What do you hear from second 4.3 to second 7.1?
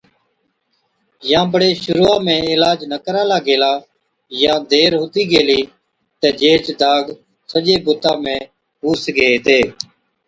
يان دير هُتِي گيلِي تہ جيهچ داگ